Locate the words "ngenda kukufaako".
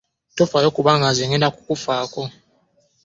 1.29-2.21